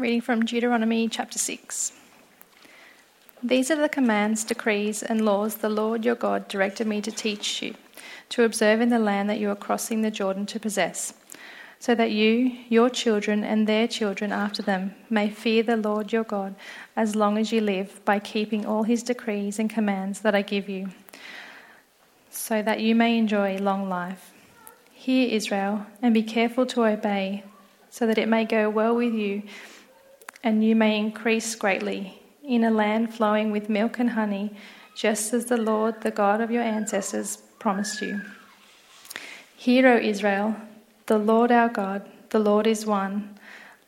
[0.00, 1.92] Reading from Deuteronomy chapter 6.
[3.42, 7.60] These are the commands, decrees, and laws the Lord your God directed me to teach
[7.60, 7.74] you,
[8.30, 11.12] to observe in the land that you are crossing the Jordan to possess,
[11.78, 16.24] so that you, your children, and their children after them may fear the Lord your
[16.24, 16.54] God
[16.96, 20.66] as long as you live, by keeping all his decrees and commands that I give
[20.66, 20.88] you,
[22.30, 24.32] so that you may enjoy long life.
[24.94, 27.44] Hear, Israel, and be careful to obey,
[27.90, 29.42] so that it may go well with you
[30.42, 34.54] and you may increase greatly in a land flowing with milk and honey,
[34.96, 38.20] just as the Lord, the God of your ancestors, promised you.
[39.56, 40.56] Hear, O Israel,
[41.06, 43.38] the Lord our God, the Lord is one.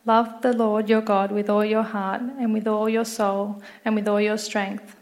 [0.05, 3.95] Love the Lord your God with all your heart, and with all your soul, and
[3.95, 4.97] with all your strength.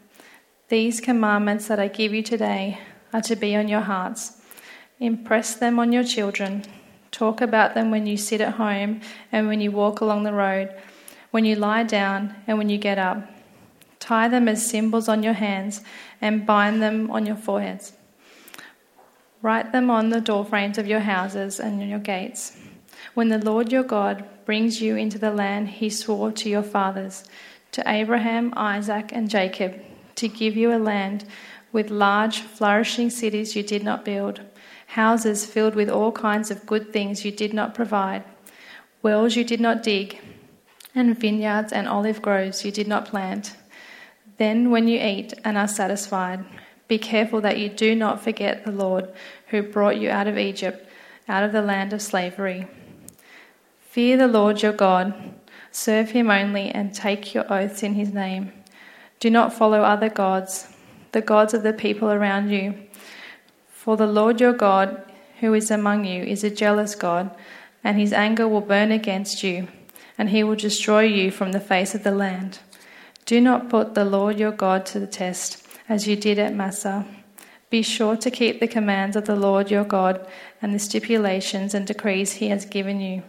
[0.69, 2.79] These commandments that I give you today
[3.13, 4.41] are to be on your hearts.
[5.01, 6.65] Impress them on your children.
[7.11, 9.01] Talk about them when you sit at home
[9.33, 10.73] and when you walk along the road
[11.31, 13.29] when you lie down and when you get up.
[13.99, 15.83] Tie them as symbols on your hands
[16.21, 17.93] and bind them on your foreheads.
[19.43, 22.57] Write them on the doorframes of your houses and on your gates.
[23.15, 27.25] When the Lord your God brings you into the land he swore to your fathers,
[27.73, 29.81] to Abraham, Isaac, and Jacob,
[30.17, 31.25] to give you a land
[31.73, 34.41] with large, flourishing cities you did not build,
[34.89, 38.25] houses filled with all kinds of good things you did not provide,
[39.03, 40.19] wells you did not dig
[40.95, 43.57] and vineyards and olive groves you did not plant.
[44.39, 46.45] Then, when you eat and are satisfied,
[46.89, 49.09] be careful that you do not forget the Lord
[49.49, 50.89] who brought you out of Egypt,
[51.29, 52.67] out of the land of slavery.
[53.81, 55.15] Fear the Lord your God,
[55.71, 58.53] serve him only, and take your oaths in his name.
[59.21, 60.69] Do not follow other gods,
[61.13, 62.75] the gods of the people around you.
[63.69, 65.03] For the Lord your God,
[65.41, 67.31] who is among you, is a jealous God,
[67.85, 69.69] and his anger will burn against you
[70.21, 72.59] and he will destroy you from the face of the land.
[73.25, 77.07] Do not put the Lord your God to the test, as you did at Massah.
[77.71, 80.29] Be sure to keep the commands of the Lord your God
[80.61, 83.23] and the stipulations and decrees he has given you.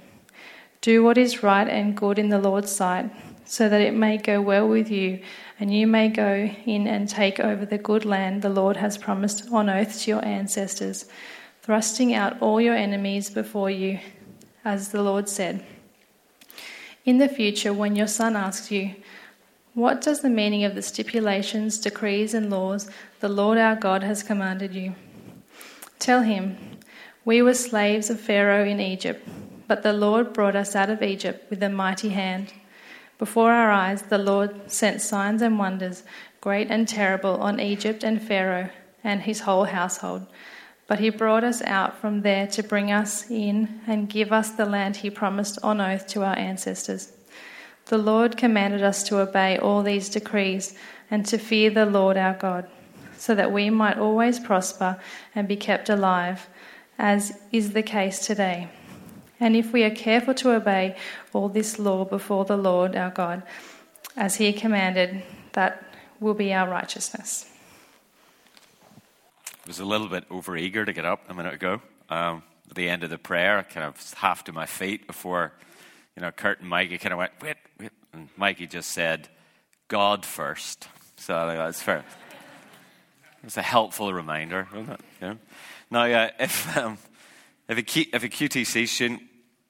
[0.81, 3.09] Do what is right and good in the Lord's sight,
[3.45, 5.21] so that it may go well with you,
[5.61, 9.49] and you may go in and take over the good land the Lord has promised
[9.49, 11.05] on oath to your ancestors,
[11.61, 13.97] thrusting out all your enemies before you,
[14.65, 15.63] as the Lord said.
[17.03, 18.93] In the future, when your son asks you,
[19.73, 22.89] What does the meaning of the stipulations, decrees, and laws
[23.21, 24.93] the Lord our God has commanded you?
[25.97, 26.57] Tell him,
[27.25, 29.27] We were slaves of Pharaoh in Egypt,
[29.67, 32.53] but the Lord brought us out of Egypt with a mighty hand.
[33.17, 36.03] Before our eyes, the Lord sent signs and wonders,
[36.39, 38.69] great and terrible, on Egypt and Pharaoh
[39.03, 40.27] and his whole household
[40.91, 44.65] but he brought us out from there to bring us in and give us the
[44.65, 47.13] land he promised on oath to our ancestors.
[47.85, 50.75] The Lord commanded us to obey all these decrees
[51.09, 52.67] and to fear the Lord our God,
[53.15, 54.99] so that we might always prosper
[55.33, 56.49] and be kept alive,
[56.99, 58.67] as is the case today.
[59.39, 60.97] And if we are careful to obey
[61.31, 63.43] all this law before the Lord our God,
[64.17, 65.23] as he commanded,
[65.53, 65.85] that
[66.19, 67.50] will be our righteousness
[69.71, 71.81] was a little bit overeager to get up a minute ago.
[72.09, 75.53] Um, at the end of the prayer, I kind of half to my feet before,
[76.13, 77.91] you know, Kurt and Mikey kind of went, wait, wait.
[78.11, 79.29] And Mikey just said,
[79.87, 80.89] God first.
[81.15, 82.03] So I think that's fair.
[83.45, 84.99] It's a helpful reminder, isn't it?
[85.21, 85.35] Yeah.
[85.89, 86.97] Now, uh, if, um,
[87.69, 89.21] if, a Q, if a QTC student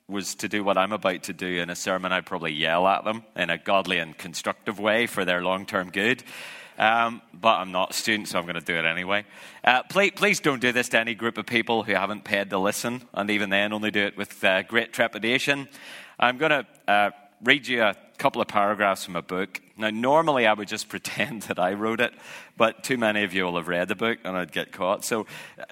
[0.07, 3.03] was to do what I'm about to do in a sermon, I'd probably yell at
[3.03, 6.23] them in a godly and constructive way for their long term good.
[6.81, 9.23] Um, but I'm not a student, so I'm going to do it anyway.
[9.63, 12.57] Uh, please, please, don't do this to any group of people who haven't paid to
[12.57, 15.69] listen, and even then, only do it with uh, great trepidation.
[16.19, 17.11] I'm going to uh,
[17.43, 19.61] read you a couple of paragraphs from a book.
[19.81, 22.13] Now, normally I would just pretend that I wrote it,
[22.57, 25.03] but too many of you will have read the book and I'd get caught.
[25.03, 25.25] So,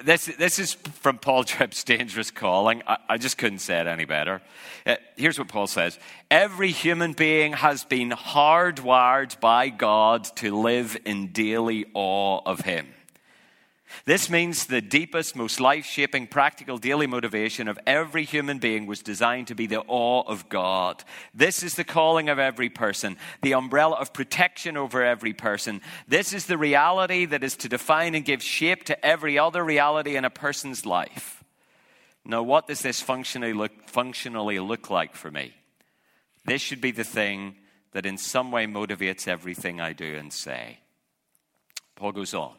[0.04, 2.82] this, this is from Paul Tripp's Dangerous Calling.
[2.86, 4.42] I, I just couldn't say it any better.
[4.86, 5.98] Uh, here's what Paul says
[6.30, 12.88] Every human being has been hardwired by God to live in daily awe of Him.
[14.06, 19.02] This means the deepest, most life shaping, practical daily motivation of every human being was
[19.02, 21.04] designed to be the awe of God.
[21.34, 25.82] This is the calling of every person, the umbrella of protection over every person.
[26.08, 30.16] This is the reality that is to define and give shape to every other reality
[30.16, 31.44] in a person's life.
[32.26, 35.54] Now, what does this functionally look, functionally look like for me?
[36.46, 37.56] This should be the thing
[37.92, 40.80] that in some way motivates everything I do and say.
[41.96, 42.59] Paul goes on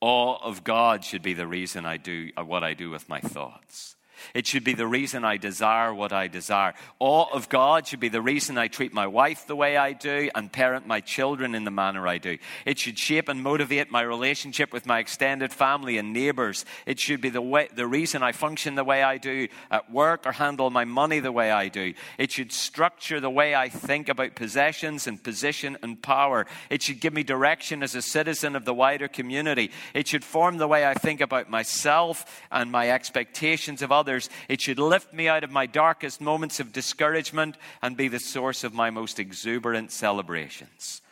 [0.00, 3.95] awe of God should be the reason I do what I do with my thoughts.
[4.34, 6.74] It should be the reason I desire what I desire.
[6.98, 10.30] Awe of God should be the reason I treat my wife the way I do
[10.34, 12.38] and parent my children in the manner I do.
[12.64, 16.64] It should shape and motivate my relationship with my extended family and neighbors.
[16.86, 20.26] It should be the, way, the reason I function the way I do at work
[20.26, 21.94] or handle my money the way I do.
[22.18, 26.46] It should structure the way I think about possessions and position and power.
[26.70, 29.70] It should give me direction as a citizen of the wider community.
[29.94, 34.30] It should form the way I think about myself and my expectations of others others.
[34.48, 38.62] It should lift me out of my darkest moments of discouragement and be the source
[38.62, 41.02] of my most exuberant celebrations.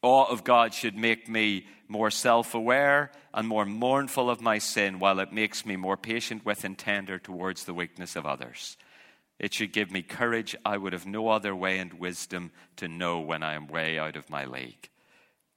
[0.00, 4.98] Awe of God should make me more self aware and more mournful of my sin,
[4.98, 8.78] while it makes me more patient with and tender towards the weakness of others.
[9.38, 13.20] It should give me courage I would have no other way and wisdom to know
[13.20, 14.88] when I am way out of my league.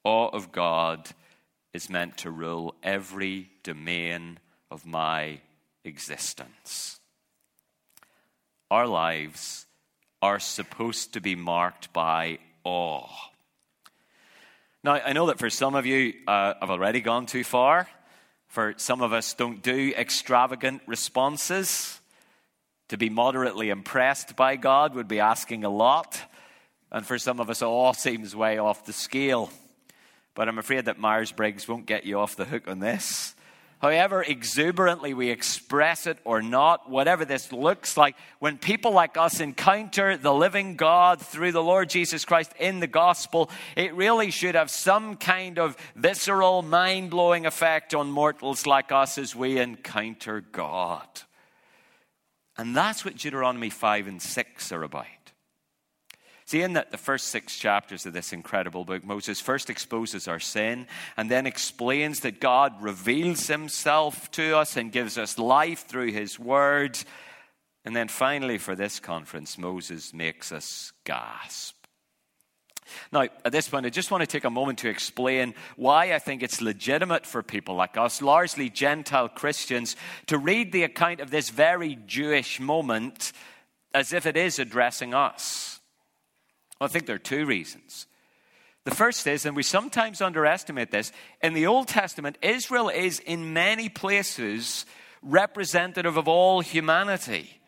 [0.03, 1.09] Awe of God
[1.73, 4.39] is meant to rule every domain
[4.69, 5.39] of my
[5.83, 6.99] existence.
[8.71, 9.65] Our lives
[10.21, 13.09] are supposed to be marked by awe.
[14.83, 17.87] Now, I know that for some of you, uh, I've already gone too far.
[18.47, 21.99] For some of us, don't do extravagant responses.
[22.89, 26.21] To be moderately impressed by God would be asking a lot.
[26.91, 29.49] And for some of us, awe seems way off the scale.
[30.35, 33.35] But I'm afraid that Myers Briggs won't get you off the hook on this
[33.83, 39.41] however exuberantly we express it or not, whatever this looks like, when people like us
[39.41, 44.55] encounter the living God through the Lord Jesus Christ in the gospel, it really should
[44.55, 50.39] have some kind of visceral, mind blowing effect on mortals like us as we encounter
[50.39, 51.07] God.
[52.57, 55.22] And that's what Deuteronomy 5 and 6 are about.
[56.53, 60.39] See, in the, the first six chapters of this incredible book, Moses first exposes our
[60.39, 60.85] sin
[61.17, 66.37] and then explains that God reveals himself to us and gives us life through his
[66.37, 66.99] word.
[67.85, 71.75] And then finally, for this conference, Moses makes us gasp.
[73.11, 76.19] Now, at this point, I just want to take a moment to explain why I
[76.19, 79.95] think it's legitimate for people like us, largely Gentile Christians,
[80.27, 83.33] to read the account of this very Jewish moment
[83.91, 85.72] as if it is addressing us.
[86.83, 88.07] Well, I think there are two reasons.
[88.83, 93.53] The first is, and we sometimes underestimate this, in the Old Testament, Israel is in
[93.53, 94.85] many places
[95.21, 97.61] representative of all humanity.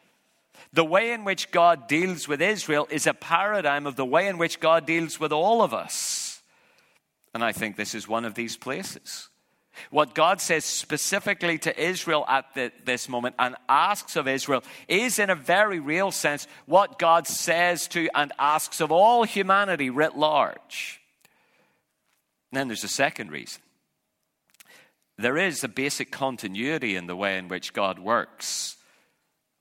[0.73, 4.37] The way in which God deals with Israel is a paradigm of the way in
[4.37, 6.41] which God deals with all of us.
[7.33, 9.29] And I think this is one of these places.
[9.91, 15.19] What God says specifically to Israel at the, this moment and asks of Israel is,
[15.19, 20.17] in a very real sense, what God says to and asks of all humanity writ
[20.17, 21.01] large.
[22.51, 23.61] And then there's a second reason.
[25.17, 28.77] There is a basic continuity in the way in which God works.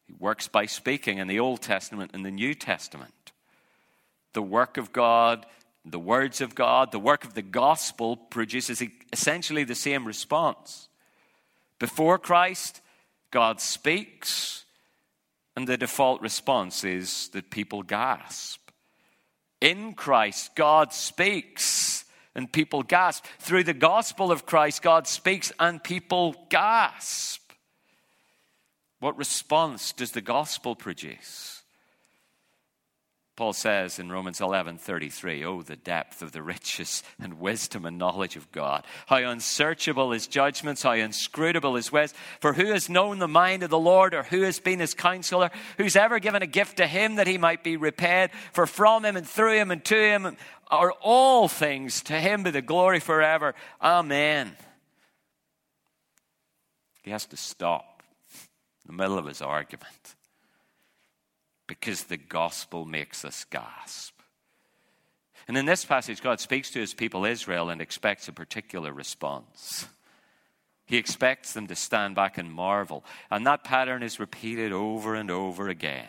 [0.07, 3.33] He works by speaking in the Old Testament and the New Testament.
[4.33, 5.47] The work of God
[5.85, 8.83] the words of God, the work of the gospel produces
[9.13, 10.89] essentially the same response.
[11.79, 12.81] Before Christ,
[13.31, 14.65] God speaks,
[15.57, 18.61] and the default response is that people gasp.
[19.61, 22.05] In Christ, God speaks,
[22.35, 23.25] and people gasp.
[23.39, 27.43] Through the gospel of Christ, God speaks, and people gasp.
[29.01, 31.54] What response does the gospel produce?
[33.37, 38.37] Paul says in Romans 11:33, "Oh the depth of the riches and wisdom and knowledge
[38.37, 38.87] of God.
[39.07, 42.15] How unsearchable his judgments, how inscrutable his ways.
[42.41, 45.51] For who has known the mind of the Lord or who has been his counselor?
[45.79, 48.31] Who's ever given a gift to him that he might be repaid?
[48.53, 50.37] For from him and through him and to him
[50.69, 52.03] are all things.
[52.05, 53.57] To him be the glory forever.
[53.83, 54.57] Amen."
[57.03, 58.05] He has to stop
[58.85, 60.14] in the middle of his argument
[61.67, 64.15] because the gospel makes us gasp.
[65.47, 69.87] And in this passage, God speaks to his people Israel and expects a particular response.
[70.87, 73.05] He expects them to stand back and marvel.
[73.31, 76.09] And that pattern is repeated over and over again.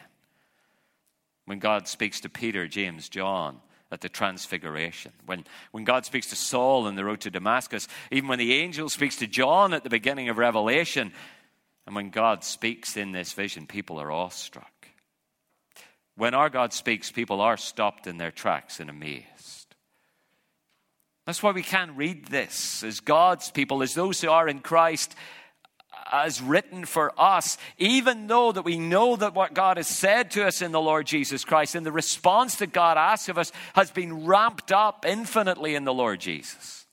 [1.46, 3.60] When God speaks to Peter, James, John
[3.92, 8.28] at the Transfiguration, when, when God speaks to Saul on the road to Damascus, even
[8.28, 11.14] when the angel speaks to John at the beginning of Revelation,
[11.86, 14.72] and when God speaks in this vision, people are awestruck.
[16.17, 19.75] When our God speaks, people are stopped in their tracks and amazed.
[21.25, 25.15] That's why we can read this as God's people, as those who are in Christ,
[26.12, 30.45] as written for us, even though that we know that what God has said to
[30.45, 33.89] us in the Lord Jesus Christ and the response that God asks of us has
[33.91, 36.86] been ramped up infinitely in the Lord Jesus.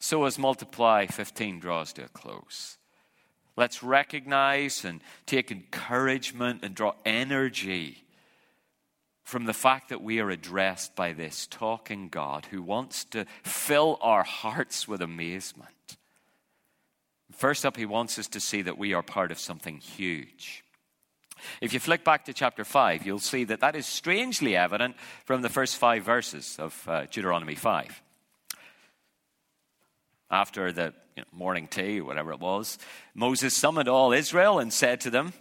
[0.00, 2.76] So as Multiply 15 draws to a close,
[3.56, 8.04] Let's recognize and take encouragement and draw energy
[9.22, 13.98] from the fact that we are addressed by this talking God who wants to fill
[14.02, 15.96] our hearts with amazement.
[17.32, 20.62] First up, he wants us to see that we are part of something huge.
[21.60, 25.42] If you flick back to chapter 5, you'll see that that is strangely evident from
[25.42, 28.02] the first five verses of uh, Deuteronomy 5.
[30.34, 32.76] After the you know, morning tea, or whatever it was,
[33.14, 35.32] Moses summoned all Israel and said to them,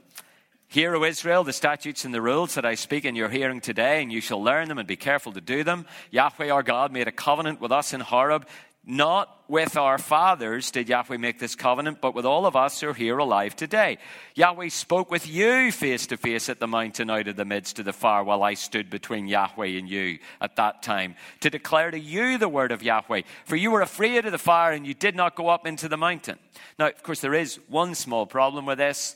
[0.74, 4.02] Hear, O Israel, the statutes and the rules that I speak in your hearing today,
[4.02, 5.86] and you shall learn them and be careful to do them.
[6.10, 8.48] Yahweh our God made a covenant with us in Horeb.
[8.84, 12.90] Not with our fathers did Yahweh make this covenant, but with all of us who
[12.90, 14.00] are here alive today.
[14.34, 17.86] Yahweh spoke with you face to face at the mountain out of the midst of
[17.86, 22.00] the fire while I stood between Yahweh and you at that time to declare to
[22.00, 23.22] you the word of Yahweh.
[23.46, 25.98] For you were afraid of the fire and you did not go up into the
[25.98, 26.40] mountain.
[26.80, 29.16] Now, of course, there is one small problem with this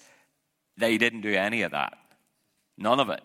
[0.77, 1.97] they didn't do any of that.
[2.77, 3.21] None of it.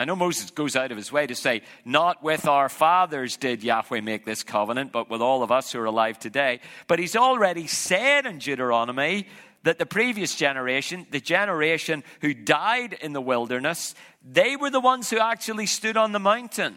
[0.00, 3.62] I know Moses goes out of his way to say, Not with our fathers did
[3.62, 6.60] Yahweh make this covenant, but with all of us who are alive today.
[6.88, 9.28] But he's already said in Deuteronomy
[9.62, 13.94] that the previous generation, the generation who died in the wilderness,
[14.28, 16.76] they were the ones who actually stood on the mountain.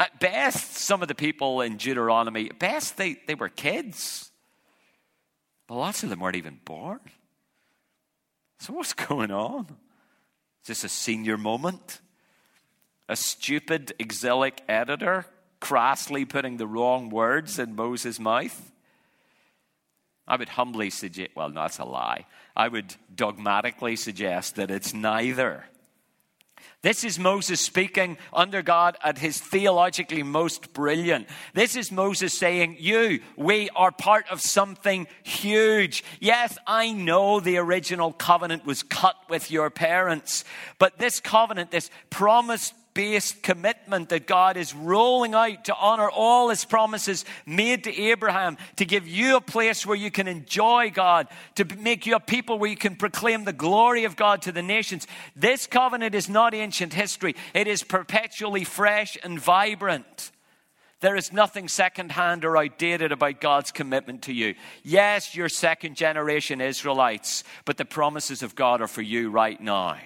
[0.00, 4.30] At best, some of the people in Deuteronomy, at best, they, they were kids.
[5.66, 7.00] But lots of them weren't even born.
[8.58, 9.66] So, what's going on?
[10.62, 12.00] Is this a senior moment?
[13.08, 15.26] A stupid, exilic editor
[15.60, 18.72] crassly putting the wrong words in Moses' mouth?
[20.26, 22.26] I would humbly suggest, well, no, that's a lie.
[22.54, 25.64] I would dogmatically suggest that it's neither.
[26.82, 31.28] This is Moses speaking under God at his theologically most brilliant.
[31.54, 36.04] This is Moses saying, You, we are part of something huge.
[36.20, 40.44] Yes, I know the original covenant was cut with your parents,
[40.78, 46.48] but this covenant, this promised based commitment that God is rolling out to honor all
[46.48, 51.28] his promises made to Abraham, to give you a place where you can enjoy God,
[51.54, 54.62] to make you a people where you can proclaim the glory of God to the
[54.62, 55.06] nations.
[55.36, 60.32] This covenant is not ancient history, it is perpetually fresh and vibrant.
[60.98, 64.56] There is nothing secondhand or outdated about God's commitment to you.
[64.82, 69.98] Yes, you're second generation Israelites, but the promises of God are for you right now.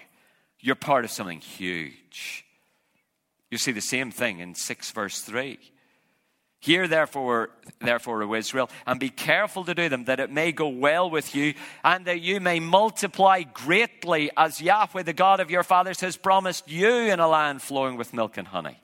[0.61, 2.42] You're part of something huge.
[3.53, 5.59] You see the same thing in 6 verse 3.
[6.61, 10.69] Hear therefore, therefore, O Israel, and be careful to do them, that it may go
[10.69, 11.53] well with you,
[11.85, 16.67] and that you may multiply greatly, as Yahweh, the God of your fathers, has promised
[16.67, 18.81] you in a land flowing with milk and honey.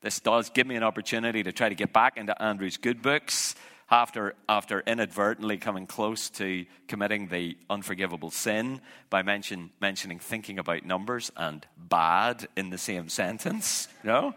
[0.00, 3.56] This does give me an opportunity to try to get back into Andrew's good books
[3.90, 8.80] after, after inadvertently coming close to committing the unforgivable sin
[9.10, 13.88] by mention, mentioning thinking about numbers and bad in the same sentence.
[14.04, 14.34] Know?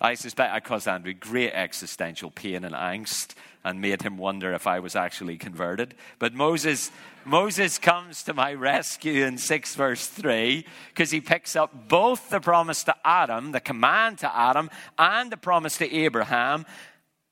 [0.00, 4.66] I suspect I caused Andrew great existential pain and angst and made him wonder if
[4.66, 5.94] I was actually converted.
[6.20, 6.92] But Moses,
[7.24, 12.40] Moses comes to my rescue in 6 verse 3 because he picks up both the
[12.40, 16.64] promise to Adam, the command to Adam, and the promise to Abraham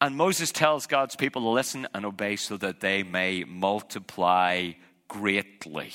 [0.00, 4.72] and Moses tells God's people to listen and obey so that they may multiply
[5.08, 5.92] greatly.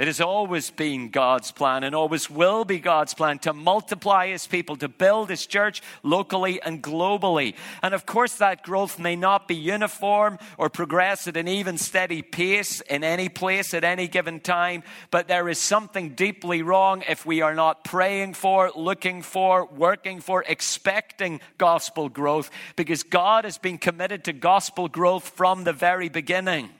[0.00, 4.46] It has always been God's plan and always will be God's plan to multiply His
[4.46, 7.54] people, to build His church locally and globally.
[7.82, 12.22] And of course, that growth may not be uniform or progress at an even steady
[12.22, 17.26] pace in any place at any given time, but there is something deeply wrong if
[17.26, 23.58] we are not praying for, looking for, working for, expecting gospel growth, because God has
[23.58, 26.70] been committed to gospel growth from the very beginning.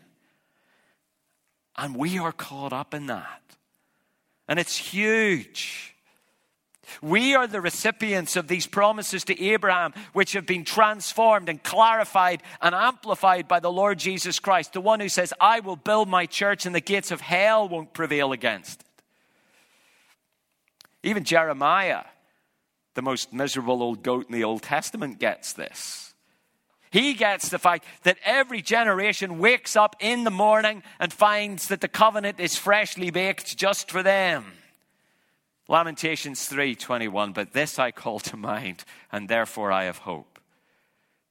[1.76, 3.42] And we are caught up in that.
[4.48, 5.94] And it's huge.
[7.00, 12.42] We are the recipients of these promises to Abraham, which have been transformed and clarified
[12.60, 16.26] and amplified by the Lord Jesus Christ, the one who says, I will build my
[16.26, 18.86] church and the gates of hell won't prevail against it.
[21.02, 22.04] Even Jeremiah,
[22.94, 26.10] the most miserable old goat in the Old Testament, gets this.
[26.90, 31.80] He gets the fact that every generation wakes up in the morning and finds that
[31.80, 34.44] the covenant is freshly baked just for them.
[35.68, 40.40] Lamentations 3:21 But this I call to mind and therefore I have hope.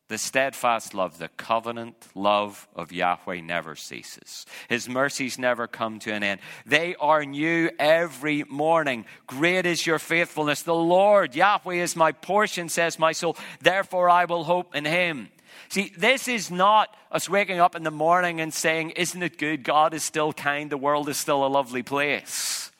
[0.08, 4.48] The steadfast love, the covenant love of Yahweh never ceases.
[4.68, 6.42] His mercies never come to an end.
[6.66, 9.06] They are new every morning.
[9.28, 10.64] Great is your faithfulness.
[10.64, 13.38] The Lord, Yahweh, is my portion, says my soul.
[13.62, 15.30] Therefore I will hope in him.
[15.70, 19.64] See, this is not us waking up in the morning and saying, Isn't it good?
[19.64, 20.70] God is still kind.
[20.70, 22.72] The world is still a lovely place.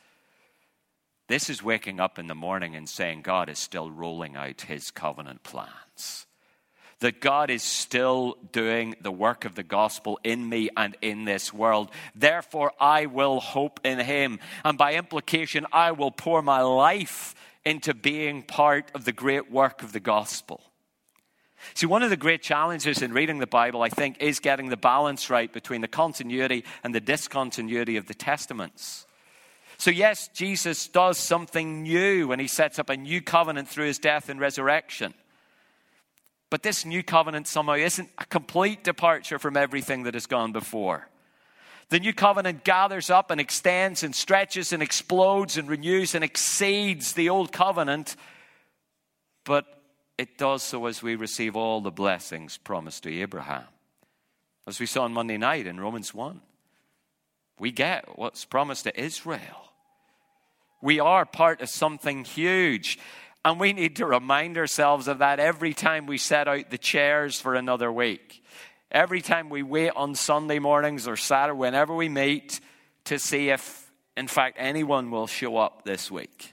[1.28, 4.90] This is waking up in the morning and saying, God is still rolling out his
[4.90, 6.26] covenant plans.
[6.98, 11.54] That God is still doing the work of the gospel in me and in this
[11.54, 11.92] world.
[12.16, 14.40] Therefore, I will hope in him.
[14.64, 19.84] And by implication, I will pour my life into being part of the great work
[19.84, 20.60] of the gospel.
[21.74, 24.76] See, one of the great challenges in reading the Bible, I think, is getting the
[24.76, 29.06] balance right between the continuity and the discontinuity of the Testaments.
[29.78, 33.98] So, yes, Jesus does something new when he sets up a new covenant through his
[33.98, 35.14] death and resurrection.
[36.50, 41.08] But this new covenant somehow isn't a complete departure from everything that has gone before.
[41.88, 47.14] The new covenant gathers up and extends and stretches and explodes and renews and exceeds
[47.14, 48.16] the old covenant,
[49.44, 49.79] but
[50.20, 53.64] it does so as we receive all the blessings promised to Abraham.
[54.66, 56.42] As we saw on Monday night in Romans 1,
[57.58, 59.72] we get what's promised to Israel.
[60.82, 62.98] We are part of something huge.
[63.46, 67.40] And we need to remind ourselves of that every time we set out the chairs
[67.40, 68.44] for another week.
[68.92, 72.60] Every time we wait on Sunday mornings or Saturday, whenever we meet,
[73.04, 76.52] to see if, in fact, anyone will show up this week.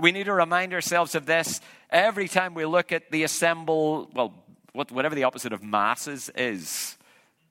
[0.00, 1.60] We need to remind ourselves of this
[1.90, 4.34] every time we look at the assembled, well,
[4.72, 6.96] whatever the opposite of masses is,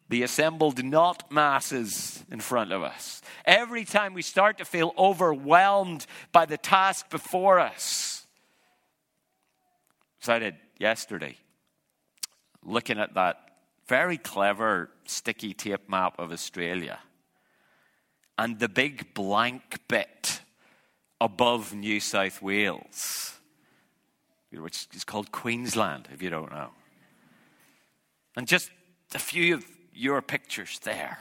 [0.09, 3.21] the assembled not masses in front of us.
[3.45, 8.25] Every time we start to feel overwhelmed by the task before us.
[10.27, 11.37] I did yesterday,
[12.63, 13.37] looking at that
[13.87, 16.99] very clever sticky tape map of Australia
[18.37, 20.41] and the big blank bit
[21.19, 23.38] above New South Wales
[24.51, 26.69] which is called Queensland, if you don't know.
[28.35, 28.71] And just
[29.13, 31.19] a few of your pictures there.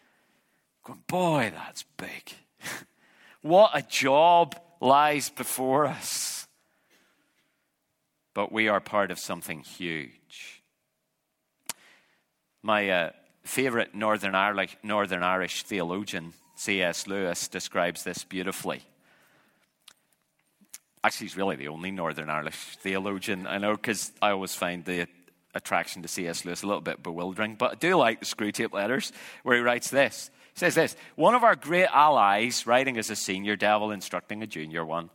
[0.84, 2.32] Going, boy, that's big.
[3.42, 6.46] what a job lies before us.
[8.34, 10.62] But we are part of something huge.
[12.62, 13.10] My uh,
[13.42, 17.06] favorite Northern Irish, Northern Irish theologian, C.S.
[17.06, 18.82] Lewis, describes this beautifully.
[21.06, 25.06] Actually, he's really the only Northern Irish theologian I know because I always find the
[25.54, 26.44] attraction to C.S.
[26.44, 27.54] Lewis a little bit bewildering.
[27.54, 29.12] But I do like the Screwtape Letters
[29.44, 30.32] where he writes this.
[30.54, 34.48] He says this One of our great allies, writing as a senior devil, instructing a
[34.48, 35.10] junior one,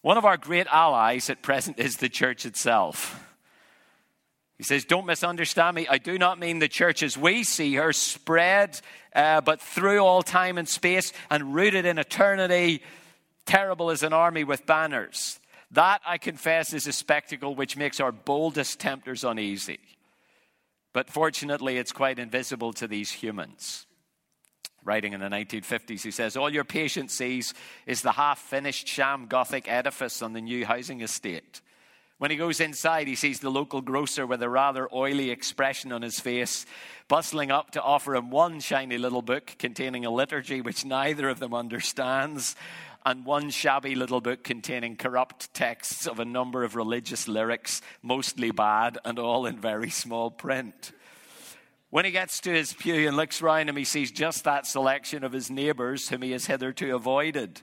[0.00, 3.24] one of our great allies at present is the church itself.
[4.56, 5.86] He says, Don't misunderstand me.
[5.86, 8.80] I do not mean the church as we see her spread,
[9.14, 12.82] uh, but through all time and space and rooted in eternity
[13.48, 15.40] terrible as an army with banners.
[15.70, 19.80] That, I confess, is a spectacle which makes our boldest tempters uneasy.
[20.92, 23.86] But fortunately, it's quite invisible to these humans.
[24.84, 27.54] Writing in the 1950s, he says, All your patient sees
[27.86, 31.60] is the half finished sham Gothic edifice on the new housing estate.
[32.18, 36.02] When he goes inside, he sees the local grocer with a rather oily expression on
[36.02, 36.66] his face,
[37.06, 41.38] bustling up to offer him one shiny little book containing a liturgy which neither of
[41.38, 42.56] them understands,
[43.08, 48.50] and one shabby little book containing corrupt texts of a number of religious lyrics, mostly
[48.50, 50.92] bad and all in very small print.
[51.88, 55.24] When he gets to his pew and looks round him, he sees just that selection
[55.24, 57.62] of his neighbours whom he has hitherto avoided.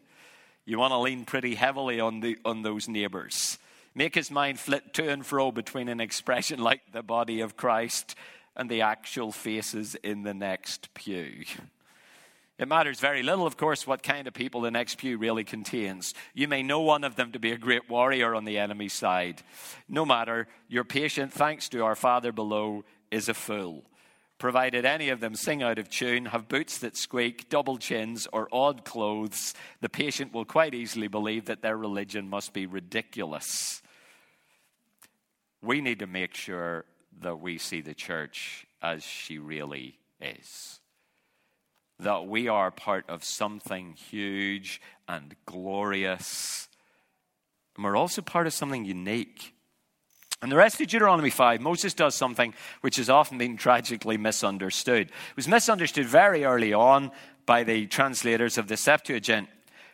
[0.66, 3.60] You want to lean pretty heavily on, the, on those neighbours.
[3.94, 8.16] Make his mind flit to and fro between an expression like the body of Christ
[8.56, 11.46] and the actual faces in the next pew.
[12.58, 16.14] It matters very little, of course, what kind of people the next pew really contains.
[16.34, 19.42] You may know one of them to be a great warrior on the enemy's side.
[19.90, 23.84] No matter, your patient, thanks to our Father below, is a fool.
[24.38, 28.48] Provided any of them sing out of tune, have boots that squeak, double chins, or
[28.54, 33.82] odd clothes, the patient will quite easily believe that their religion must be ridiculous.
[35.62, 36.86] We need to make sure
[37.20, 40.80] that we see the church as she really is
[42.00, 46.68] that we are part of something huge and glorious.
[47.76, 49.54] And we're also part of something unique.
[50.42, 55.08] And the rest of Deuteronomy 5, Moses does something which has often been tragically misunderstood.
[55.08, 57.12] It was misunderstood very early on
[57.46, 59.48] by the translators of the Septuagint,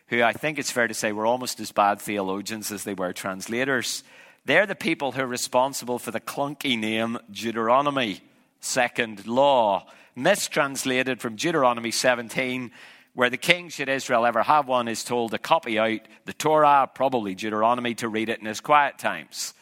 [0.08, 3.12] who I think it's fair to say were almost as bad theologians as they were
[3.12, 4.02] translators.
[4.44, 8.22] They're the people who are responsible for the clunky name Deuteronomy,
[8.60, 12.70] second law mistranslated from Deuteronomy 17,
[13.14, 16.90] where the king, should Israel ever have one, is told to copy out the Torah,
[16.92, 19.54] probably Deuteronomy, to read it in his quiet times.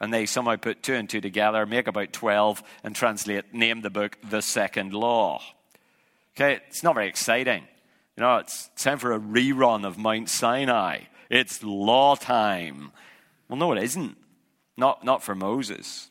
[0.00, 3.90] And they somehow put two and two together, make about 12, and translate, name the
[3.90, 5.42] book The Second Law.
[6.36, 7.64] Okay, it's not very exciting.
[8.16, 11.00] You know, it's time for a rerun of Mount Sinai.
[11.30, 12.92] It's law time.
[13.48, 14.16] Well, no, it isn't.
[14.76, 16.10] Not, not for Moses.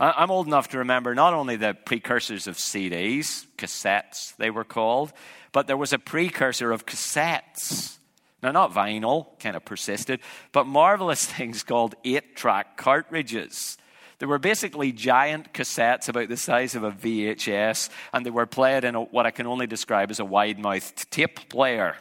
[0.00, 5.12] I'm old enough to remember not only the precursors of CDs, cassettes they were called,
[5.50, 7.98] but there was a precursor of cassettes.
[8.40, 10.20] Now, not vinyl, kind of persisted,
[10.52, 13.76] but marvelous things called eight track cartridges.
[14.18, 18.84] They were basically giant cassettes about the size of a VHS, and they were played
[18.84, 21.96] in a, what I can only describe as a wide mouthed tape player.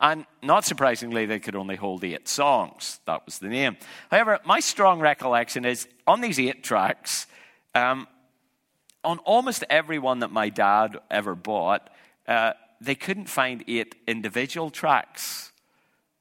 [0.00, 3.00] And not surprisingly, they could only hold eight songs.
[3.04, 3.76] That was the name.
[4.10, 7.26] However, my strong recollection is on these eight tracks,
[7.74, 8.08] um,
[9.04, 11.90] on almost every one that my dad ever bought,
[12.26, 15.52] uh, they couldn't find eight individual tracks.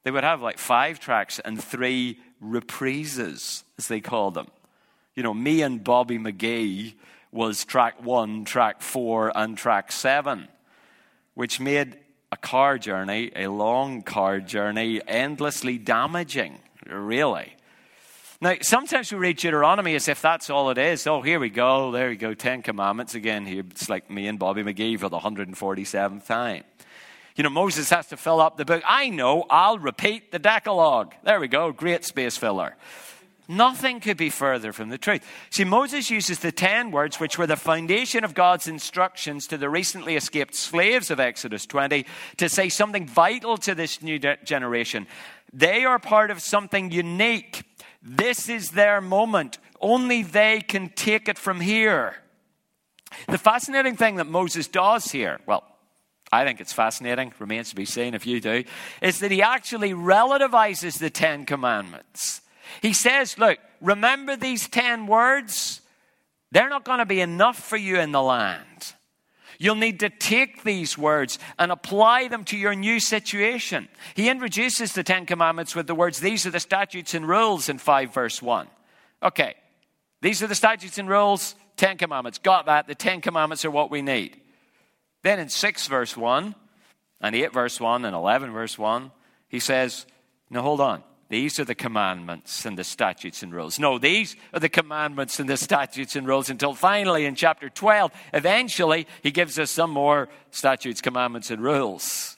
[0.04, 4.48] They would have like five tracks and three reprises, as they called them.
[5.16, 6.96] You know, me and Bobby McGee
[7.32, 10.48] was track one, track four, and track seven,
[11.34, 11.98] which made
[12.32, 17.56] a car journey, a long car journey, endlessly damaging, really.
[18.42, 21.06] Now, sometimes we read Deuteronomy as if that's all it is.
[21.06, 21.92] Oh, here we go.
[21.92, 22.34] There we go.
[22.34, 23.46] Ten Commandments again.
[23.46, 26.64] Here, it's like me and Bobby McGee for the 147th time.
[27.36, 28.82] You know, Moses has to fill up the book.
[28.88, 29.46] I know.
[29.50, 31.16] I'll repeat the Decalogue.
[31.24, 31.72] There we go.
[31.72, 32.76] Great space filler.
[33.52, 35.26] Nothing could be further from the truth.
[35.50, 39.72] See, Moses uses the ten words which were the foundation of God's instructions to the
[39.72, 42.06] recently escaped slaves of Exodus 20
[42.38, 45.08] to say something vital to this new generation.
[45.52, 47.64] They are part of something unique.
[48.04, 49.58] This is their moment.
[49.82, 52.18] Only they can take it from here.
[53.28, 55.64] The fascinating thing that Moses does here, well,
[56.32, 58.64] I think it's fascinating, remains to be seen if you do,
[59.02, 62.42] is that he actually relativizes the Ten Commandments.
[62.82, 65.82] He says, Look, remember these 10 words?
[66.52, 68.94] They're not going to be enough for you in the land.
[69.60, 73.90] You'll need to take these words and apply them to your new situation.
[74.16, 77.78] He introduces the Ten Commandments with the words, These are the statutes and rules in
[77.78, 78.68] 5 verse 1.
[79.22, 79.56] Okay,
[80.22, 82.40] these are the statutes and rules, Ten Commandments.
[82.40, 82.88] Got that.
[82.88, 84.40] The Ten Commandments are what we need.
[85.24, 86.56] Then in 6 verse 1,
[87.22, 89.12] and 8 verse 1, and 11 verse 1,
[89.50, 90.06] he says,
[90.50, 91.04] Now hold on.
[91.30, 93.78] These are the commandments and the statutes and rules.
[93.78, 98.12] No, these are the commandments and the statutes and rules until finally in chapter 12,
[98.34, 102.36] eventually, he gives us some more statutes, commandments, and rules.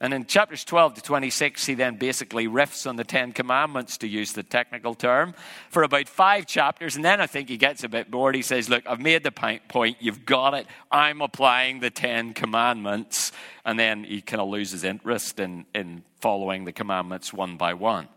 [0.00, 4.06] And in chapters 12 to 26, he then basically riffs on the Ten Commandments, to
[4.06, 5.34] use the technical term,
[5.70, 6.96] for about five chapters.
[6.96, 8.34] And then I think he gets a bit bored.
[8.34, 9.96] He says, Look, I've made the point.
[10.00, 10.66] You've got it.
[10.90, 13.32] I'm applying the Ten Commandments.
[13.64, 18.08] And then he kind of loses interest in, in following the commandments one by one.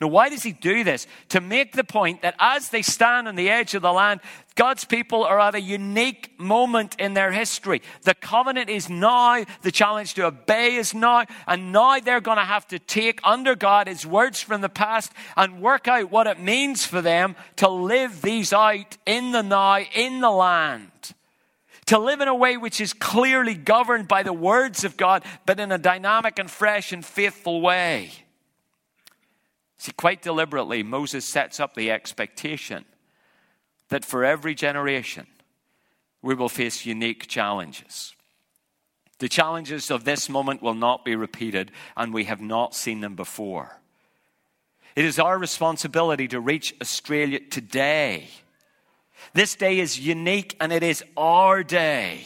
[0.00, 1.06] Now, why does he do this?
[1.28, 4.18] To make the point that as they stand on the edge of the land,
[4.56, 7.80] God's people are at a unique moment in their history.
[8.02, 12.44] The covenant is now, the challenge to obey is now, and now they're going to
[12.44, 16.40] have to take under God his words from the past and work out what it
[16.40, 21.14] means for them to live these out in the now, in the land.
[21.92, 25.60] To live in a way which is clearly governed by the words of God, but
[25.60, 28.12] in a dynamic and fresh and faithful way.
[29.76, 32.86] See, quite deliberately, Moses sets up the expectation
[33.90, 35.26] that for every generation,
[36.22, 38.16] we will face unique challenges.
[39.18, 43.16] The challenges of this moment will not be repeated, and we have not seen them
[43.16, 43.82] before.
[44.96, 48.30] It is our responsibility to reach Australia today.
[49.34, 52.24] This day is unique, and it is our day.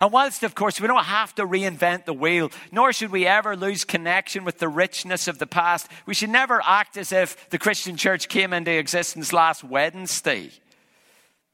[0.00, 3.56] And whilst, of course, we don't have to reinvent the wheel, nor should we ever
[3.56, 7.58] lose connection with the richness of the past, we should never act as if the
[7.58, 10.50] Christian church came into existence last Wednesday.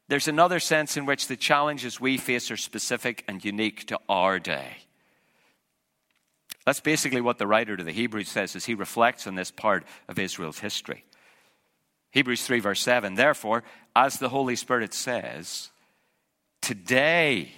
[0.07, 4.37] There's another sense in which the challenges we face are specific and unique to our
[4.37, 4.77] day.
[6.65, 9.85] That's basically what the writer to the Hebrews says as he reflects on this part
[10.07, 11.05] of Israel's history.
[12.15, 15.69] Hebrews 3, verse 7 Therefore, as the Holy Spirit says,
[16.61, 17.51] today,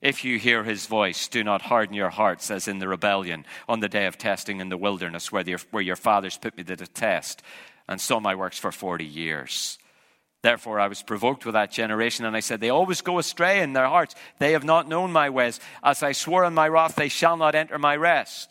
[0.00, 3.80] if you hear his voice, do not harden your hearts as in the rebellion on
[3.80, 6.74] the day of testing in the wilderness, where, the, where your fathers put me to
[6.74, 7.42] the test
[7.86, 9.78] and saw my works for 40 years.
[10.42, 13.74] Therefore, I was provoked with that generation, and I said, They always go astray in
[13.74, 14.14] their hearts.
[14.38, 15.60] They have not known my ways.
[15.82, 18.48] As I swore in my wrath, they shall not enter my rest.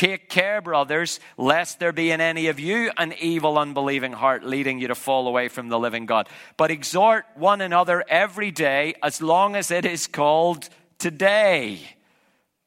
[0.00, 4.78] Take care, brothers, lest there be in any of you an evil, unbelieving heart leading
[4.78, 6.26] you to fall away from the living God.
[6.56, 11.80] But exhort one another every day, as long as it is called today,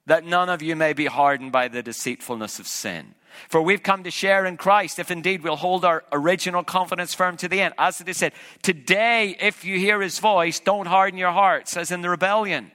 [0.06, 3.16] that none of you may be hardened by the deceitfulness of sin.
[3.50, 7.36] For we've come to share in Christ if indeed we'll hold our original confidence firm
[7.38, 7.74] to the end.
[7.80, 11.90] As it is said, today, if you hear his voice, don't harden your hearts, as
[11.90, 12.72] in the rebellion.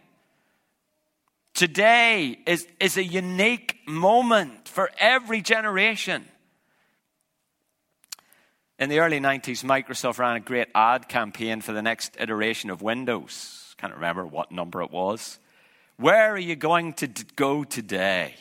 [1.58, 6.24] Today is, is a unique moment for every generation.
[8.78, 12.80] In the early 90s, Microsoft ran a great ad campaign for the next iteration of
[12.80, 13.74] Windows.
[13.76, 15.40] Can't remember what number it was.
[15.96, 18.36] Where are you going to go today?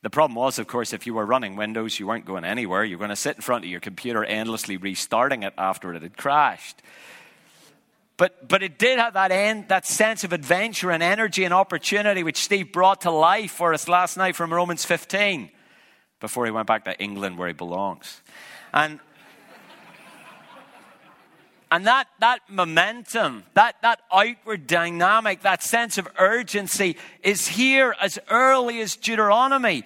[0.00, 2.84] The problem was, of course, if you were running Windows, you weren't going anywhere.
[2.84, 6.00] You were going to sit in front of your computer endlessly restarting it after it
[6.00, 6.80] had crashed.
[8.22, 12.22] But, but it did have that, end, that sense of adventure and energy and opportunity
[12.22, 15.50] which Steve brought to life for us last night from Romans 15
[16.20, 18.22] before he went back to England where he belongs.
[18.72, 19.00] And
[21.72, 28.20] and that, that momentum, that, that outward dynamic, that sense of urgency is here as
[28.30, 29.82] early as Deuteronomy.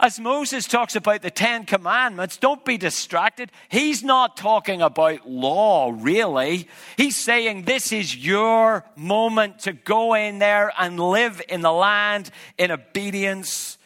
[0.00, 3.52] As Moses talks about the Ten Commandments, don't be distracted.
[3.68, 6.68] He's not talking about law, really.
[6.96, 12.30] He's saying this is your moment to go in there and live in the land
[12.58, 13.78] in obedience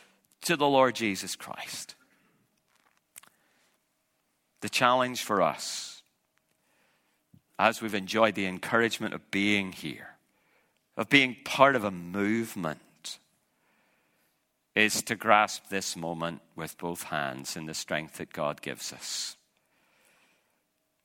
[0.42, 1.94] to the Lord Jesus Christ.
[4.60, 5.88] The challenge for us
[7.58, 10.14] as we've enjoyed the encouragement of being here,
[10.96, 12.80] of being part of a movement,
[14.78, 19.36] is to grasp this moment with both hands in the strength that God gives us.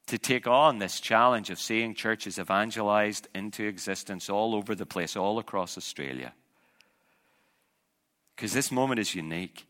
[0.07, 5.15] To take on this challenge of seeing churches evangelized into existence all over the place,
[5.15, 6.33] all across Australia.
[8.35, 9.65] Because this moment is unique.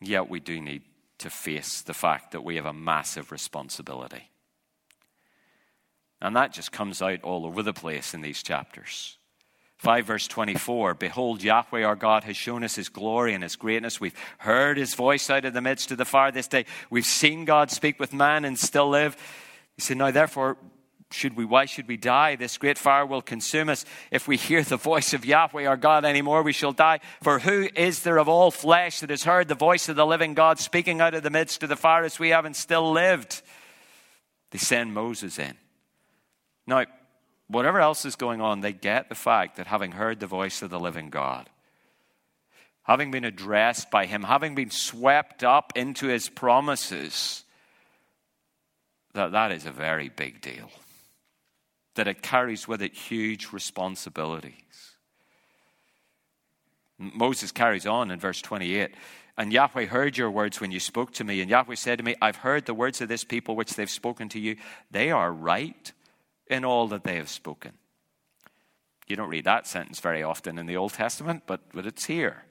[0.00, 0.82] Yet we do need
[1.18, 4.30] to face the fact that we have a massive responsibility.
[6.22, 9.18] And that just comes out all over the place in these chapters.
[9.82, 14.00] 5 verse 24 Behold, Yahweh our God has shown us his glory and his greatness.
[14.00, 16.66] We've heard his voice out of the midst of the fire this day.
[16.88, 19.16] We've seen God speak with man and still live.
[19.74, 20.56] He said, Now therefore,
[21.10, 22.36] should we, why should we die?
[22.36, 23.84] This great fire will consume us.
[24.12, 27.00] If we hear the voice of Yahweh our God anymore, we shall die.
[27.20, 30.34] For who is there of all flesh that has heard the voice of the living
[30.34, 33.42] God speaking out of the midst of the fire as we have and still lived?
[34.52, 35.54] They send Moses in.
[36.68, 36.84] Now,
[37.52, 40.70] whatever else is going on, they get the fact that having heard the voice of
[40.70, 41.48] the living God,
[42.82, 47.44] having been addressed by him, having been swept up into his promises,
[49.14, 50.70] that that is a very big deal
[51.94, 54.54] that it carries with it huge responsibilities.
[56.98, 58.94] Moses carries on in verse 28.
[59.36, 61.40] And Yahweh heard your words when you spoke to me.
[61.40, 64.28] And Yahweh said to me, I've heard the words of this people which they've spoken
[64.30, 64.56] to you.
[64.90, 65.92] They are right
[66.52, 67.72] in all that they have spoken.
[69.08, 72.44] You don't read that sentence very often in the Old Testament, but, but it's here.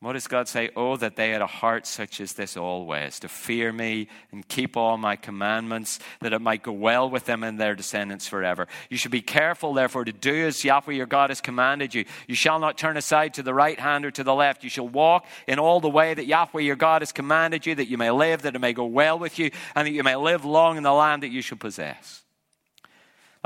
[0.00, 0.68] What does God say?
[0.76, 4.76] Oh, that they had a heart such as this always, to fear me and keep
[4.76, 8.68] all my commandments, that it might go well with them and their descendants forever.
[8.90, 12.04] You should be careful, therefore, to do as Yahweh your God has commanded you.
[12.26, 14.62] You shall not turn aside to the right hand or to the left.
[14.62, 17.88] You shall walk in all the way that Yahweh your God has commanded you, that
[17.88, 20.44] you may live, that it may go well with you, and that you may live
[20.44, 22.22] long in the land that you shall possess.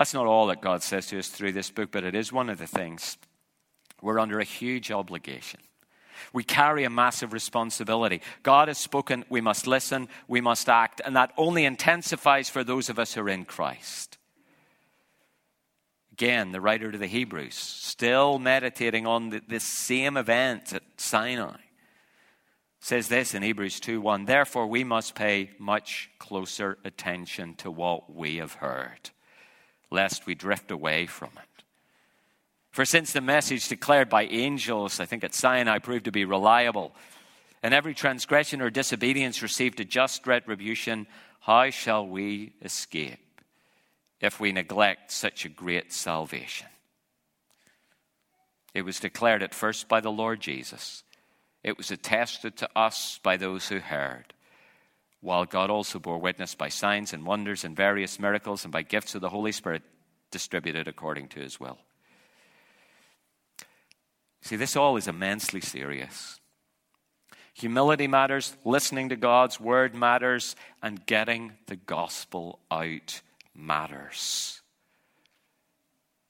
[0.00, 2.50] That's not all that God says to us through this book, but it is one
[2.50, 3.16] of the things.
[4.02, 5.60] We're under a huge obligation
[6.32, 8.20] we carry a massive responsibility.
[8.42, 12.88] God has spoken, we must listen, we must act, and that only intensifies for those
[12.88, 14.18] of us who are in Christ.
[16.12, 21.56] Again, the writer to the Hebrews, still meditating on this same event at Sinai,
[22.80, 28.14] says this in Hebrews 2 1 Therefore, we must pay much closer attention to what
[28.14, 29.10] we have heard,
[29.90, 31.64] lest we drift away from it.
[32.70, 36.92] For since the message declared by angels, I think at Sinai, proved to be reliable,
[37.62, 41.06] and every transgression or disobedience received a just retribution,
[41.40, 43.40] how shall we escape
[44.20, 46.68] if we neglect such a great salvation?
[48.72, 51.02] It was declared at first by the Lord Jesus.
[51.64, 54.32] It was attested to us by those who heard,
[55.20, 59.14] while God also bore witness by signs and wonders and various miracles and by gifts
[59.14, 59.82] of the Holy Spirit
[60.30, 61.78] distributed according to his will.
[64.42, 66.40] See, this all is immensely serious.
[67.54, 73.20] Humility matters, listening to God's word matters, and getting the gospel out
[73.54, 74.62] matters.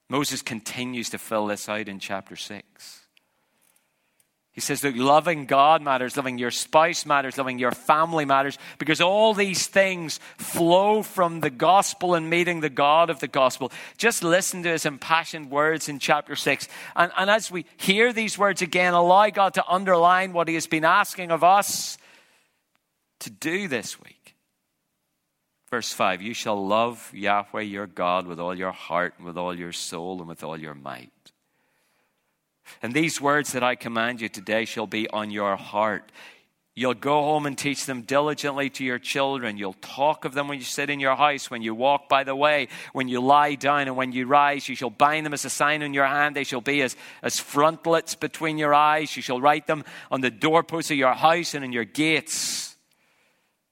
[0.09, 3.01] Moses continues to fill this out in chapter 6.
[4.61, 9.01] He says that loving God matters, loving your spouse matters, loving your family matters, because
[9.01, 13.73] all these things flow from the gospel and meeting the God of the gospel.
[13.97, 16.69] Just listen to his impassioned words in chapter 6.
[16.95, 20.67] And, and as we hear these words again, allow God to underline what he has
[20.67, 21.97] been asking of us
[23.21, 24.37] to do this week.
[25.71, 29.59] Verse 5 You shall love Yahweh your God with all your heart, and with all
[29.59, 31.20] your soul, and with all your might.
[32.83, 36.11] And these words that I command you today shall be on your heart.
[36.77, 39.59] You'll go home and teach them diligently to your children.
[39.59, 42.35] You'll talk of them when you sit in your house, when you walk by the
[42.35, 44.69] way, when you lie down, and when you rise.
[44.69, 46.37] You shall bind them as a sign on your hand.
[46.37, 49.15] They shall be as, as frontlets between your eyes.
[49.15, 52.70] You shall write them on the doorposts of your house and in your gates.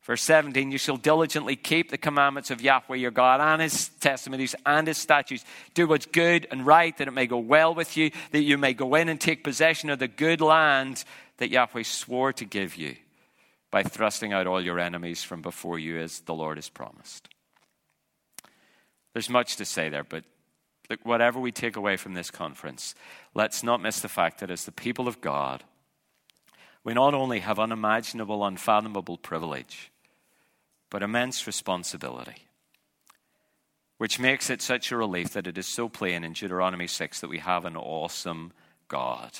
[0.09, 4.55] Verse 17, you shall diligently keep the commandments of Yahweh your God and his testimonies
[4.65, 5.45] and his statutes.
[5.75, 8.73] Do what's good and right, that it may go well with you, that you may
[8.73, 11.05] go in and take possession of the good land
[11.37, 12.97] that Yahweh swore to give you
[13.71, 17.29] by thrusting out all your enemies from before you, as the Lord has promised.
[19.13, 20.25] There's much to say there, but
[20.89, 22.95] look, whatever we take away from this conference,
[23.35, 25.65] let's not miss the fact that as the people of God,
[26.83, 29.91] we not only have unimaginable, unfathomable privilege,
[30.91, 32.47] but immense responsibility.
[33.99, 37.29] Which makes it such a relief that it is so plain in Deuteronomy 6 that
[37.29, 38.53] we have an awesome
[38.87, 39.33] God.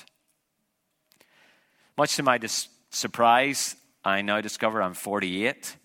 [1.97, 5.75] Much to my dis- surprise, I now discover I'm 48.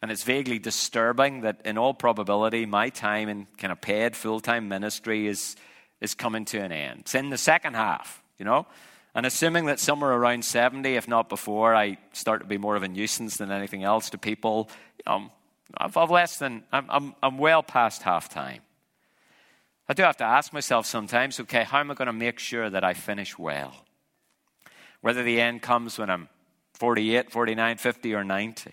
[0.00, 4.40] And it's vaguely disturbing that, in all probability, my time in kind of paid full
[4.40, 5.54] time ministry is,
[6.00, 7.00] is coming to an end.
[7.02, 8.66] It's in the second half, you know?
[9.14, 12.82] And assuming that somewhere around 70, if not before, I start to be more of
[12.82, 14.70] a nuisance than anything else to people,
[15.06, 15.30] um,
[15.76, 18.62] I've, I've less than, I'm, I'm, I'm well past half time.
[19.88, 22.70] I do have to ask myself sometimes, okay, how am I going to make sure
[22.70, 23.84] that I finish well?
[25.02, 26.28] Whether the end comes when I'm
[26.74, 28.70] 48, 49, 50, or 90.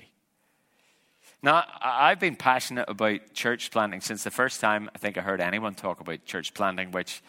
[1.42, 5.42] Now, I've been passionate about church planting since the first time I think I heard
[5.42, 7.22] anyone talk about church planting, which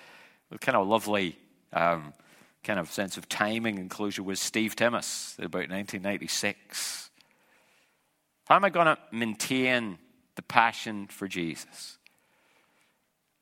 [0.50, 1.38] was kind of lovely.
[1.72, 2.12] Um,
[2.62, 7.10] kind of sense of timing and closure was Steve Timmis about 1996.
[8.46, 9.98] How am I going to maintain
[10.34, 11.98] the passion for Jesus?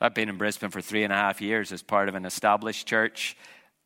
[0.01, 2.87] I've been in Brisbane for three and a half years as part of an established
[2.87, 3.37] church,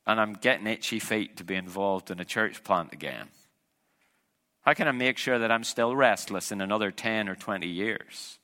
[0.07, 3.29] and I'm getting itchy feet to be involved in a church plant again.
[4.63, 8.39] How can I make sure that I'm still restless in another 10 or 20 years?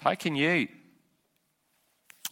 [0.00, 0.68] How can you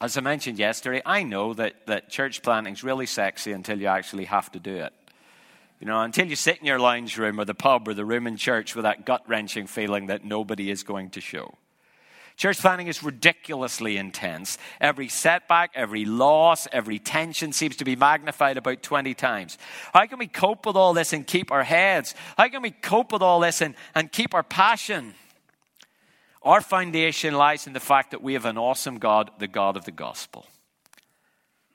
[0.00, 4.26] as I mentioned yesterday, I know that, that church is really sexy until you actually
[4.26, 4.92] have to do it.
[5.80, 8.26] You know, until you sit in your lounge room or the pub or the room
[8.26, 11.54] in church with that gut wrenching feeling that nobody is going to show.
[12.37, 14.58] Church planting is ridiculously intense.
[14.80, 19.58] Every setback, every loss, every tension seems to be magnified about 20 times.
[19.92, 22.14] How can we cope with all this and keep our heads?
[22.37, 25.14] How can we cope with all this and, and keep our passion?
[26.48, 29.84] Our foundation lies in the fact that we have an awesome God, the God of
[29.84, 30.46] the gospel.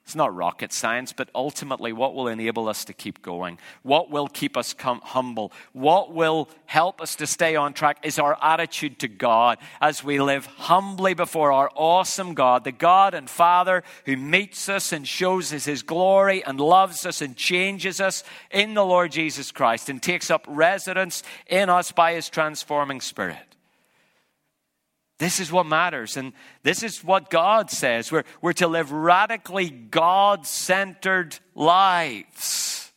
[0.04, 3.60] It's not rocket science, but ultimately, what will enable us to keep going?
[3.84, 5.52] What will keep us humble?
[5.74, 10.20] What will help us to stay on track is our attitude to God as we
[10.20, 15.54] live humbly before our awesome God, the God and Father who meets us and shows
[15.54, 20.02] us his glory and loves us and changes us in the Lord Jesus Christ and
[20.02, 23.53] takes up residence in us by his transforming Spirit.
[25.24, 26.18] This is what matters.
[26.18, 26.34] And
[26.64, 28.12] this is what God says.
[28.12, 32.92] We're, we're to live radically God centered lives.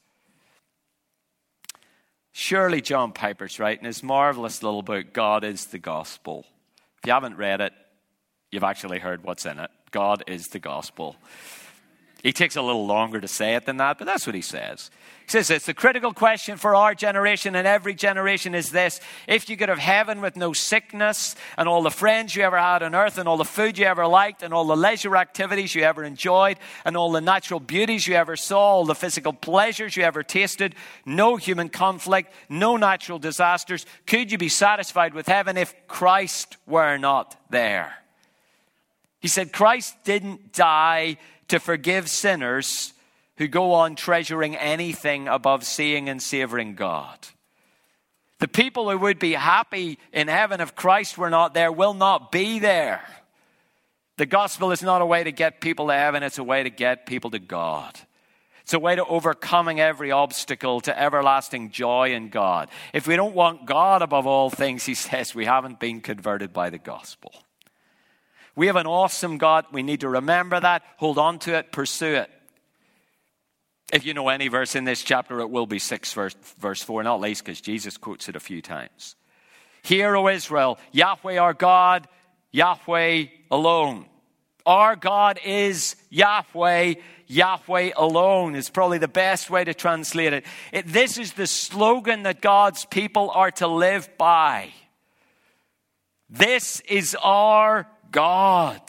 [2.32, 6.44] Surely John Piper's writing his marvelous little book, God is the Gospel.
[6.98, 7.72] If you haven't read it,
[8.50, 9.70] you've actually heard what's in it.
[9.92, 11.14] God is the Gospel.
[12.26, 14.90] He takes a little longer to say it than that, but that's what he says.
[15.26, 19.48] He says it's the critical question for our generation and every generation is this if
[19.48, 22.96] you could have heaven with no sickness and all the friends you ever had on
[22.96, 26.02] earth and all the food you ever liked and all the leisure activities you ever
[26.02, 30.24] enjoyed and all the natural beauties you ever saw, all the physical pleasures you ever
[30.24, 36.56] tasted, no human conflict, no natural disasters, could you be satisfied with heaven if Christ
[36.66, 37.94] were not there?
[39.20, 42.92] He said Christ didn't die to forgive sinners
[43.37, 47.18] who go on treasuring anything above seeing and savoring God.
[48.38, 52.31] The people who would be happy in heaven if Christ were not there will not
[52.31, 53.02] be there.
[54.18, 56.71] The gospel is not a way to get people to heaven, it's a way to
[56.71, 57.98] get people to God.
[58.62, 62.68] It's a way to overcoming every obstacle to everlasting joy in God.
[62.92, 66.71] If we don't want God above all things, he says, we haven't been converted by
[66.71, 67.33] the gospel.
[68.57, 69.67] We have an awesome God.
[69.71, 72.31] We need to remember that, hold on to it, pursue it.
[73.92, 77.04] If you know any verse in this chapter, it will be 6 verse, verse 4,
[77.04, 79.15] not least because Jesus quotes it a few times.
[79.83, 82.09] Hear, O Israel, Yahweh our God,
[82.50, 84.07] Yahweh alone.
[84.65, 86.94] Our God is Yahweh,
[87.29, 90.44] Yahweh alone is probably the best way to translate it.
[90.73, 90.88] it.
[90.88, 94.71] This is the slogan that God's people are to live by.
[96.29, 98.81] This is our God.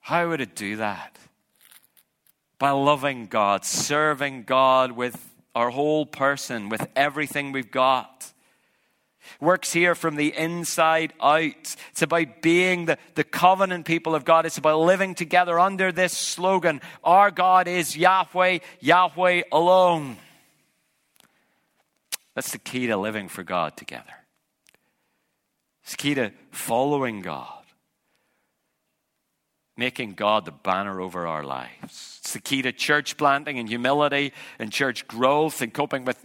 [0.00, 1.18] How would it do that?
[2.58, 8.32] By loving God, serving God with our whole person, with everything we've got
[9.40, 11.76] works here from the inside out.
[11.90, 14.46] It's about being the, the covenant people of God.
[14.46, 20.16] It's about living together under this slogan Our God is Yahweh, Yahweh alone.
[22.34, 24.14] That's the key to living for God together.
[25.84, 27.64] It's key to following God,
[29.76, 32.18] making God the banner over our lives.
[32.20, 36.22] It's the key to church planting and humility and church growth and coping with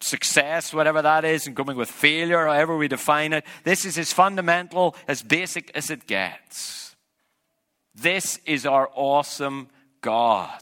[0.00, 3.44] success, whatever that is, and coming with failure, however we define it.
[3.64, 6.96] This is as fundamental, as basic as it gets.
[7.94, 9.68] This is our awesome
[10.00, 10.60] God.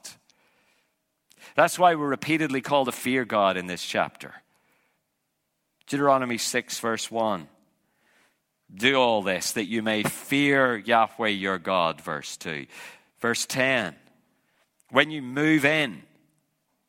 [1.54, 4.34] That's why we're repeatedly called to fear God in this chapter.
[5.86, 7.48] Deuteronomy 6, verse 1.
[8.74, 12.66] Do all this that you may fear Yahweh your God, verse 2.
[13.20, 13.94] Verse 10.
[14.90, 16.02] When you move in,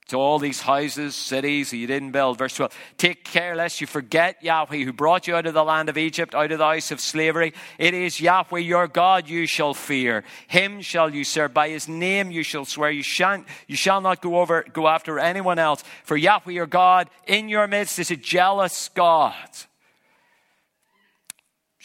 [0.07, 2.37] to all these houses, cities that you didn't build.
[2.37, 5.89] Verse 12 Take care lest you forget Yahweh who brought you out of the land
[5.89, 7.53] of Egypt, out of the house of slavery.
[7.77, 10.23] It is Yahweh your God you shall fear.
[10.47, 11.53] Him shall you serve.
[11.53, 12.89] By his name you shall swear.
[12.89, 15.83] You, shan't, you shall not go, over, go after anyone else.
[16.03, 19.35] For Yahweh your God in your midst is a jealous God.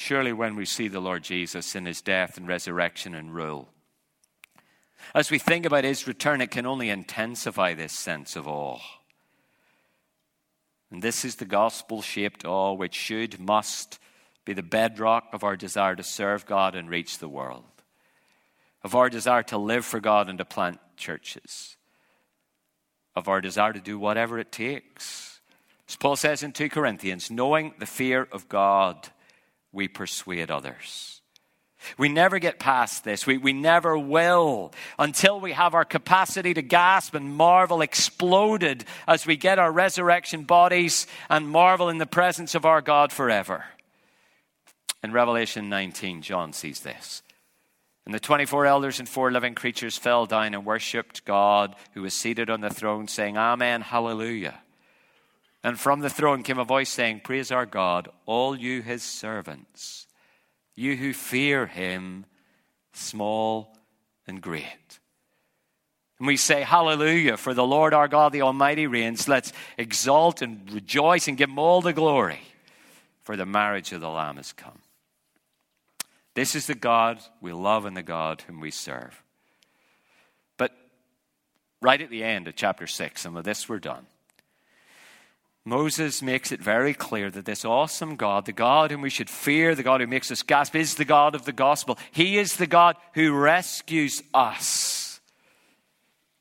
[0.03, 3.69] Surely when we see the Lord Jesus in his death and resurrection and rule,
[5.15, 8.81] as we think about his return, it can only intensify this sense of awe.
[10.91, 14.01] And this is the gospel shaped awe which should, must
[14.45, 17.63] be the bedrock of our desire to serve God and reach the world,
[18.83, 21.77] of our desire to live for God and to plant churches,
[23.15, 25.41] of our desire to do whatever it takes.
[25.89, 29.09] As Paul says in 2 Corinthians, knowing the fear of God,
[29.73, 31.23] we persuade others.
[31.99, 33.27] We never get past this.
[33.27, 39.27] We, we never will until we have our capacity to gasp and marvel exploded as
[39.27, 43.65] we get our resurrection bodies and marvel in the presence of our God forever.
[45.03, 47.23] In Revelation 19, John sees this.
[48.05, 52.15] And the 24 elders and four living creatures fell down and worshipped God who was
[52.15, 54.61] seated on the throne, saying, Amen, Hallelujah.
[55.65, 60.07] And from the throne came a voice saying, Praise our God, all you his servants
[60.75, 62.25] you who fear him,
[62.93, 63.77] small
[64.27, 64.99] and great.
[66.19, 69.29] And we say, Hallelujah, for the Lord our God, the Almighty reigns.
[69.29, 72.41] Let's exalt and rejoice and give him all the glory,
[73.23, 74.81] for the marriage of the Lamb has come.
[76.35, 79.23] This is the God we love and the God whom we serve.
[80.57, 80.73] But
[81.83, 84.07] right at the end of chapter 6, and with this we're done,
[85.65, 89.75] Moses makes it very clear that this awesome God, the God whom we should fear,
[89.75, 91.99] the God who makes us gasp, is the God of the gospel.
[92.11, 95.02] He is the God who rescues us.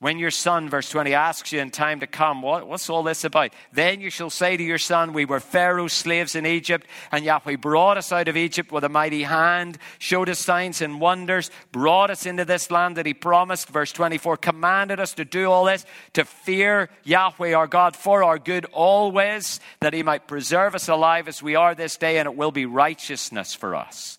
[0.02, 3.22] When your son, verse 20, asks you in time to come, what, what's all this
[3.22, 3.52] about?
[3.72, 7.54] Then you shall say to your son, We were Pharaoh's slaves in Egypt, and Yahweh
[7.54, 12.10] brought us out of Egypt with a mighty hand, showed us signs and wonders, brought
[12.10, 15.86] us into this land that he promised, verse 24, commanded us to do all this,
[16.14, 21.28] to fear Yahweh our God for our good always, that he might preserve us alive
[21.28, 24.18] as we are this day, and it will be righteousness for us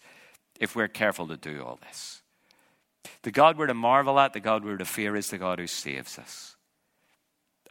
[0.61, 2.12] if we're careful to do all this.
[3.23, 5.67] The God we're to marvel at, the God we're to fear, is the God who
[5.67, 6.55] saves us.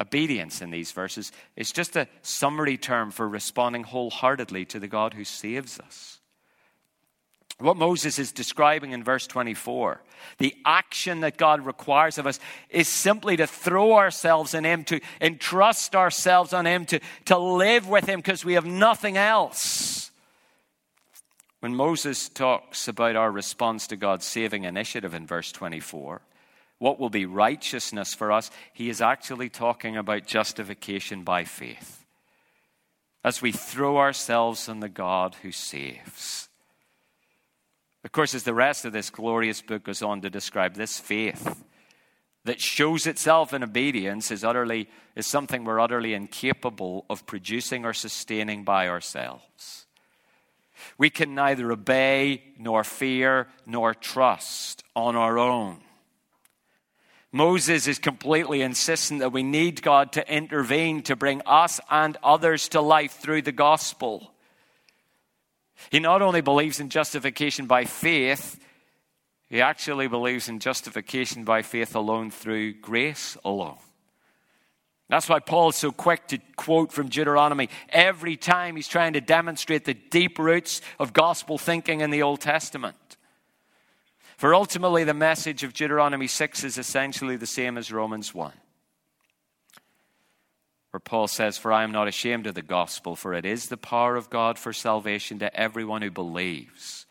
[0.00, 5.14] Obedience in these verses is just a summary term for responding wholeheartedly to the God
[5.14, 6.20] who saves us.
[7.58, 10.02] What Moses is describing in verse 24,
[10.38, 12.40] the action that God requires of us,
[12.70, 17.88] is simply to throw ourselves in Him, to entrust ourselves on Him, to, to live
[17.88, 20.01] with Him because we have nothing else.
[21.62, 26.20] When Moses talks about our response to God's saving initiative in verse 24,
[26.78, 32.04] what will be righteousness for us, he is actually talking about justification by faith.
[33.22, 36.48] As we throw ourselves on the God who saves.
[38.02, 41.62] Of course, as the rest of this glorious book goes on to describe this faith
[42.44, 47.92] that shows itself in obedience is utterly is something we're utterly incapable of producing or
[47.92, 49.86] sustaining by ourselves.
[50.98, 55.78] We can neither obey, nor fear, nor trust on our own.
[57.32, 62.68] Moses is completely insistent that we need God to intervene to bring us and others
[62.68, 64.32] to life through the gospel.
[65.90, 68.58] He not only believes in justification by faith,
[69.48, 73.78] he actually believes in justification by faith alone through grace alone.
[75.08, 79.20] That's why Paul is so quick to quote from Deuteronomy every time he's trying to
[79.20, 82.96] demonstrate the deep roots of gospel thinking in the Old Testament.
[84.42, 88.52] For ultimately, the message of Deuteronomy 6 is essentially the same as Romans 1,
[90.90, 93.76] where Paul says, For I am not ashamed of the gospel, for it is the
[93.76, 97.06] power of God for salvation to everyone who believes.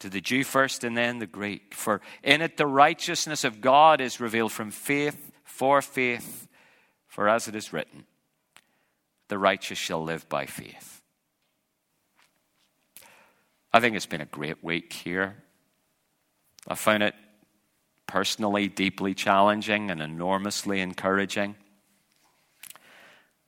[0.00, 1.74] To the Jew first and then the Greek.
[1.74, 6.46] For in it the righteousness of God is revealed from faith for faith.
[7.14, 8.06] For as it is written,
[9.28, 11.00] the righteous shall live by faith.
[13.72, 15.36] I think it's been a great week here
[16.66, 17.14] I found it
[18.08, 21.54] personally deeply challenging and enormously encouraging.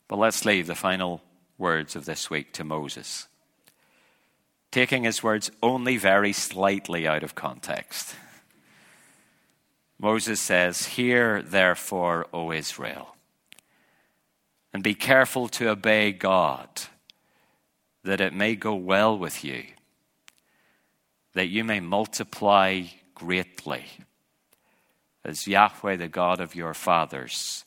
[0.07, 1.23] But let's leave the final
[1.59, 3.27] words of this week to Moses,
[4.71, 8.15] taking his words only very slightly out of context.
[9.99, 13.16] Moses says, Hear therefore, O Israel,
[14.77, 16.69] and be careful to obey God,
[18.05, 19.65] that it may go well with you,
[21.33, 22.83] that you may multiply
[23.15, 23.87] greatly,
[25.25, 27.65] as Yahweh, the God of your fathers,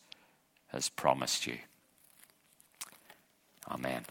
[0.67, 1.57] has promised you.
[3.67, 4.05] Amen.